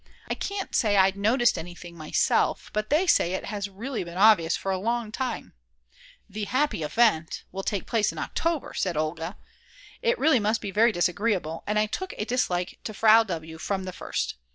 I 0.27 0.33
can't 0.33 0.73
say 0.73 0.97
I'd 0.97 1.15
noticed 1.15 1.59
anything 1.59 1.95
myself; 1.95 2.71
but 2.73 2.89
they 2.89 3.05
say 3.05 3.33
it 3.33 3.45
has 3.45 3.69
really 3.69 4.03
been 4.03 4.17
obvious 4.17 4.57
for 4.57 4.71
a 4.71 4.77
long 4.79 5.11
time; 5.11 5.53
"the 6.27 6.45
happy 6.45 6.81
event!! 6.81 7.43
will 7.51 7.61
take 7.61 7.85
place 7.85 8.11
in 8.11 8.17
October," 8.17 8.73
said 8.73 8.97
Olga. 8.97 9.37
It 10.01 10.17
really 10.17 10.39
must 10.39 10.59
be 10.59 10.71
very 10.71 10.91
disagreeable, 10.91 11.63
and 11.67 11.77
I 11.77 11.85
took 11.85 12.15
a 12.17 12.25
dislike 12.25 12.79
to 12.83 12.95
Frau 12.95 13.21
W. 13.21 13.59
from 13.59 13.83
the 13.83 13.93
first. 13.93 14.37